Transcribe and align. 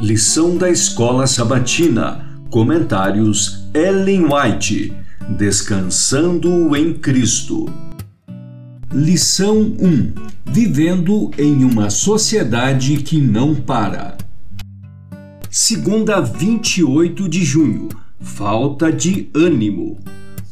Lição 0.00 0.56
da 0.56 0.70
Escola 0.70 1.26
Sabatina. 1.26 2.24
Comentários 2.50 3.64
Ellen 3.74 4.26
White. 4.26 4.96
Descansando 5.36 6.76
em 6.76 6.94
Cristo. 6.94 7.66
Lição 8.92 9.58
1. 9.60 10.12
Vivendo 10.46 11.32
em 11.36 11.64
uma 11.64 11.90
sociedade 11.90 12.98
que 12.98 13.20
não 13.20 13.56
para. 13.56 14.16
Segunda, 15.50 16.20
28 16.20 17.28
de 17.28 17.44
junho. 17.44 17.88
Falta 18.20 18.92
de 18.92 19.28
ânimo. 19.34 19.98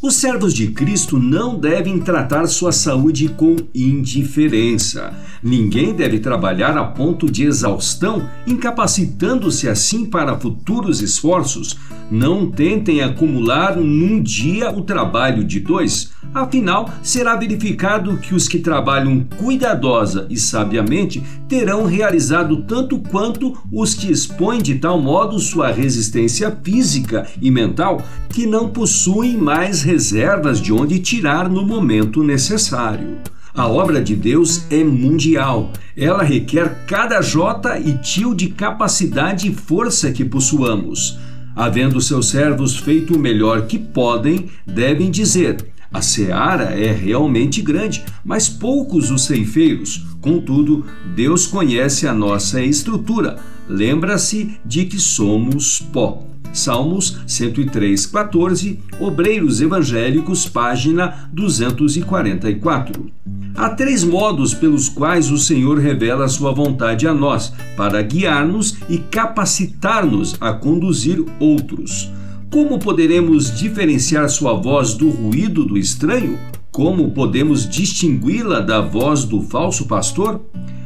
Os 0.07 0.15
servos 0.15 0.55
de 0.55 0.69
Cristo 0.69 1.19
não 1.19 1.59
devem 1.59 1.99
tratar 1.99 2.47
sua 2.47 2.71
saúde 2.71 3.29
com 3.29 3.57
indiferença. 3.75 5.13
Ninguém 5.43 5.93
deve 5.95 6.21
trabalhar 6.21 6.79
a 6.79 6.85
ponto 6.85 7.29
de 7.29 7.43
exaustão, 7.43 8.25
incapacitando-se 8.47 9.69
assim 9.69 10.05
para 10.07 10.39
futuros 10.39 11.03
esforços. 11.03 11.77
Não 12.09 12.49
tentem 12.49 13.03
acumular 13.03 13.77
num 13.77 14.23
dia 14.23 14.71
o 14.71 14.83
trabalho 14.83 15.43
de 15.43 15.59
dois. 15.59 16.13
Afinal, 16.35 16.91
será 17.03 17.35
verificado 17.37 18.17
que 18.19 18.35
os 18.35 18.47
que 18.47 18.59
trabalham 18.59 19.27
cuidadosa 19.39 20.27
e 20.29 20.37
sabiamente 20.37 21.23
terão 21.49 21.87
realizado 21.87 22.63
tanto 22.65 22.99
quanto 22.99 23.57
os 23.73 23.95
que 23.95 24.11
expõem 24.11 24.61
de 24.61 24.75
tal 24.77 25.01
modo 25.01 25.39
sua 25.39 25.71
resistência 25.71 26.57
física 26.63 27.27
e 27.41 27.51
mental 27.51 28.03
que 28.29 28.47
não 28.47 28.69
possuem 28.69 29.37
mais 29.37 29.83
reservas 29.83 30.61
de 30.61 30.73
onde 30.73 30.99
tirar 30.99 31.49
no 31.49 31.67
momento 31.67 32.23
necessário. 32.23 33.19
A 33.57 33.67
obra 33.67 34.03
de 34.03 34.15
Deus 34.15 34.71
é 34.71 34.85
mundial. 34.85 35.73
Ela 35.97 36.23
requer 36.23 36.85
cada 36.87 37.23
jota 37.23 37.79
e 37.79 37.95
tio 37.95 38.35
de 38.35 38.51
capacidade 38.51 39.49
e 39.49 39.55
força 39.55 40.13
que 40.13 40.27
possuamos. 40.27 41.19
Havendo 41.55 41.99
seus 42.03 42.29
servos 42.29 42.77
feito 42.77 43.15
o 43.15 43.19
melhor 43.19 43.67
que 43.67 43.79
podem, 43.79 44.51
devem 44.67 45.11
dizer: 45.11 45.57
a 45.93 46.03
seara 46.03 46.65
é 46.79 46.93
realmente 46.93 47.63
grande, 47.63 48.05
mas 48.25 48.49
poucos 48.49 49.11
os 49.11 49.25
ceifeiros. 49.25 50.05
Contudo, 50.21 50.85
Deus 51.15 51.47
conhece 51.47 52.07
a 52.07 52.13
nossa 52.13 52.63
estrutura. 52.63 53.39
Lembra-se 53.69 54.59
de 54.65 54.85
que 54.85 54.99
somos 54.99 55.81
pó. 55.81 56.25
Salmos 56.53 57.19
103, 57.27 58.07
14, 58.07 58.81
Obreiros 58.99 59.61
Evangélicos, 59.61 60.47
página 60.49 61.29
244. 61.33 63.11
Há 63.55 63.71
três 63.71 64.05
modos 64.05 64.55
pelos 64.55 64.89
quais 64.89 65.31
o 65.31 65.39
Senhor 65.39 65.79
revela 65.79 66.29
sua 66.29 66.53
vontade 66.53 67.07
a 67.07 67.15
nós, 67.15 67.53
para 67.77 68.01
guiar-nos 68.03 68.77
e 68.89 68.99
capacitar-nos 68.99 70.37
a 70.41 70.53
conduzir 70.53 71.25
outros. 71.41 72.11
Como 72.51 72.79
poderemos 72.79 73.55
diferenciar 73.55 74.29
sua 74.29 74.55
voz 74.55 74.95
do 74.95 75.11
ruído 75.11 75.65
do 75.65 75.77
estranho? 75.77 76.39
Como 76.71 77.11
podemos 77.11 77.69
distingui-la 77.69 78.61
da 78.61 78.81
voz 78.81 79.25
do 79.25 79.43
falso 79.43 79.87
pastor? 79.87 80.41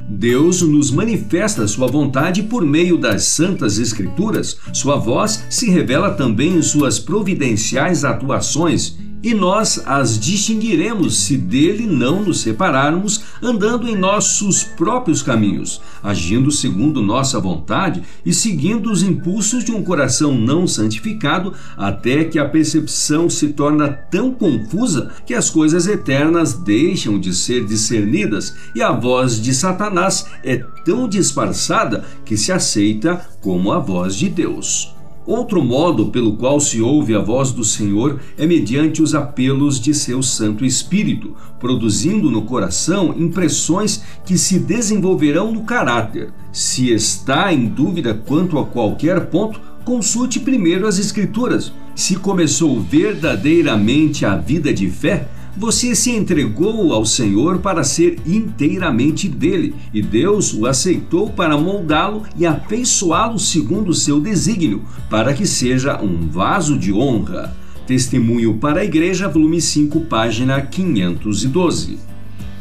Deus 0.09 0.63
nos 0.63 0.91
manifesta 0.91 1.69
sua 1.69 1.87
vontade 1.87 2.43
por 2.43 2.65
meio 2.65 2.97
das 2.97 3.25
santas 3.25 3.79
escrituras. 3.79 4.59
Sua 4.73 4.97
voz 4.97 5.45
se 5.49 5.71
revela 5.71 6.11
também 6.11 6.57
em 6.57 6.63
suas 6.63 6.99
providenciais 6.99 8.05
atuações 8.05 8.99
e 9.23 9.35
nós 9.35 9.83
as 9.87 10.19
distinguiremos 10.19 11.19
se 11.19 11.37
dele 11.37 11.87
não 11.87 12.23
nos 12.23 12.41
separarmos, 12.41 13.23
andando 13.43 13.89
em 13.89 13.97
nossos 13.97 14.63
próprios 14.63 15.23
caminhos, 15.23 15.81
agindo 16.03 16.51
segundo 16.51 17.03
nossa 17.03 17.39
vontade 17.39 18.03
e 18.25 18.33
seguindo 18.33 18.91
os 18.91 19.03
impulsos 19.03 19.65
de 19.65 19.73
um 19.73 19.83
coração 19.83 20.35
não 20.35 20.67
santificado, 20.67 21.53
até 21.77 22.25
que 22.25 22.39
a 22.39 22.49
percepção 22.49 23.29
se 23.29 23.49
torna 23.49 23.89
tão 23.89 24.33
confusa 24.33 25.11
que 25.27 25.35
as 25.35 25.51
coisas 25.51 25.87
eternas 25.87 26.55
deixam 26.55 27.19
de 27.19 27.35
ser 27.35 27.67
discernidas 27.67 28.55
e 28.75 28.83
a 28.83 28.93
voz 28.93 29.41
de 29.41 29.55
Satanás 29.55 30.27
é 30.43 30.57
tão 30.85 31.09
disfarçada 31.09 32.05
que 32.25 32.37
se 32.37 32.53
aceita 32.53 33.21
como 33.41 33.73
a 33.73 33.79
voz 33.79 34.17
de 34.17 34.29
Deus. 34.29 35.00
Outro 35.31 35.63
modo 35.65 36.07
pelo 36.07 36.33
qual 36.33 36.59
se 36.59 36.83
ouve 36.83 37.15
a 37.15 37.21
voz 37.21 37.53
do 37.53 37.63
Senhor 37.63 38.19
é 38.37 38.45
mediante 38.49 39.01
os 39.01 39.15
apelos 39.15 39.81
de 39.81 39.95
seu 39.95 40.25
Santo 40.25 40.65
Espírito, 40.65 41.37
produzindo 41.61 42.29
no 42.33 42.43
coração 42.43 43.15
impressões 43.17 44.03
que 44.27 44.37
se 44.37 44.59
desenvolverão 44.59 45.53
no 45.53 45.63
caráter. 45.63 46.33
Se 46.51 46.91
está 46.91 47.53
em 47.53 47.67
dúvida 47.67 48.13
quanto 48.13 48.59
a 48.59 48.67
qualquer 48.67 49.27
ponto, 49.27 49.61
consulte 49.85 50.41
primeiro 50.41 50.85
as 50.85 50.99
Escrituras. 50.99 51.73
Se 51.95 52.17
começou 52.17 52.81
verdadeiramente 52.81 54.27
a 54.27 54.35
vida 54.35 54.75
de 54.75 54.91
fé, 54.91 55.29
você 55.57 55.95
se 55.95 56.11
entregou 56.11 56.93
ao 56.93 57.05
Senhor 57.05 57.59
para 57.59 57.85
ser 57.85 58.19
inteiramente 58.27 59.29
dele, 59.29 59.75
e 59.93 60.01
Deus 60.01 60.55
o 60.55 60.67
aceitou 60.67 61.31
para 61.31 61.59
moldá-lo 61.59 62.23
e 62.37 62.47
afeiçoá-lo 62.47 63.39
segundo 63.39 63.91
o 63.91 63.95
seu 63.95 64.21
desígnio, 64.21 64.85
para 65.09 65.35
que 65.35 65.47
seja 65.47 66.01
um 66.01 66.29
vaso 66.29 66.79
de 66.79 66.93
honra. 66.93 67.55
Testemunho 67.87 68.59
para 68.59 68.81
a 68.81 68.85
Igreja, 68.85 69.29
volume 69.29 69.61
5, 69.61 70.03
página 70.03 70.61
512. 70.63 71.99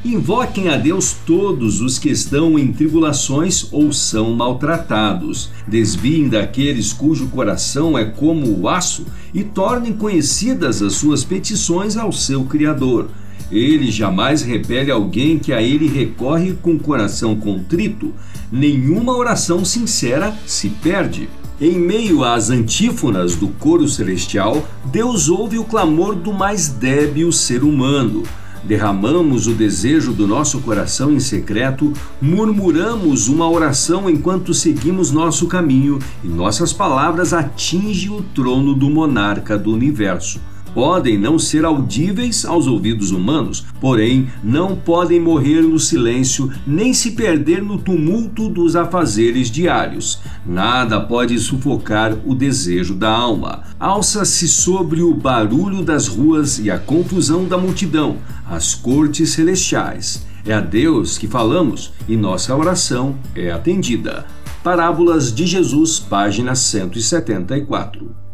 Invoquem 0.03 0.69
a 0.69 0.77
Deus 0.77 1.13
todos 1.25 1.81
os 1.81 1.99
que 1.99 2.09
estão 2.09 2.57
em 2.57 2.71
tribulações 2.71 3.67
ou 3.69 3.91
são 3.91 4.33
maltratados. 4.33 5.49
Desviem 5.67 6.29
daqueles 6.29 6.93
cujo 6.93 7.27
coração 7.27 7.97
é 7.97 8.05
como 8.05 8.47
o 8.47 8.69
aço 8.69 9.05
e 9.33 9.43
tornem 9.43 9.91
conhecidas 9.91 10.81
as 10.81 10.93
suas 10.93 11.25
petições 11.25 11.97
ao 11.97 12.13
seu 12.13 12.45
Criador. 12.45 13.09
Ele 13.51 13.91
jamais 13.91 14.41
repele 14.41 14.89
alguém 14.89 15.37
que 15.37 15.51
a 15.51 15.61
ele 15.61 15.89
recorre 15.89 16.53
com 16.61 16.79
coração 16.79 17.35
contrito. 17.35 18.13
Nenhuma 18.49 19.17
oração 19.17 19.65
sincera 19.65 20.33
se 20.45 20.69
perde. 20.69 21.27
Em 21.59 21.77
meio 21.77 22.23
às 22.23 22.49
antífonas 22.49 23.35
do 23.35 23.49
coro 23.49 23.85
celestial, 23.85 24.65
Deus 24.85 25.27
ouve 25.27 25.57
o 25.57 25.65
clamor 25.65 26.15
do 26.15 26.31
mais 26.31 26.69
débil 26.69 27.33
ser 27.33 27.63
humano 27.63 28.23
derramamos 28.63 29.47
o 29.47 29.53
desejo 29.53 30.13
do 30.13 30.27
nosso 30.27 30.59
coração 30.61 31.11
em 31.11 31.19
secreto, 31.19 31.93
murmuramos 32.21 33.27
uma 33.27 33.49
oração 33.49 34.09
enquanto 34.09 34.53
seguimos 34.53 35.11
nosso 35.11 35.47
caminho 35.47 35.99
e 36.23 36.27
nossas 36.27 36.73
palavras 36.73 37.33
atingem 37.33 38.11
o 38.11 38.21
trono 38.21 38.73
do 38.73 38.89
monarca 38.89 39.57
do 39.57 39.71
universo 39.71 40.39
podem 40.73 41.17
não 41.17 41.37
ser 41.37 41.65
audíveis 41.65 42.45
aos 42.45 42.67
ouvidos 42.67 43.11
humanos, 43.11 43.65
porém 43.79 44.29
não 44.43 44.75
podem 44.75 45.19
morrer 45.19 45.61
no 45.61 45.79
silêncio 45.79 46.51
nem 46.65 46.93
se 46.93 47.11
perder 47.11 47.61
no 47.61 47.77
tumulto 47.77 48.49
dos 48.49 48.75
afazeres 48.75 49.49
diários. 49.49 50.19
Nada 50.45 50.99
pode 50.99 51.37
sufocar 51.39 52.17
o 52.25 52.33
desejo 52.33 52.95
da 52.95 53.09
alma. 53.09 53.63
Alça-se 53.79 54.47
sobre 54.47 55.01
o 55.01 55.13
barulho 55.13 55.83
das 55.83 56.07
ruas 56.07 56.59
e 56.59 56.69
a 56.69 56.77
confusão 56.77 57.45
da 57.45 57.57
multidão, 57.57 58.17
as 58.49 58.75
cortes 58.75 59.31
celestiais. 59.31 60.25
É 60.45 60.53
a 60.53 60.61
Deus 60.61 61.17
que 61.17 61.27
falamos 61.27 61.91
e 62.07 62.15
nossa 62.15 62.55
oração 62.55 63.15
é 63.35 63.51
atendida. 63.51 64.25
Parábolas 64.63 65.33
de 65.33 65.45
Jesus, 65.45 65.99
página 65.99 66.55
174. 66.55 68.28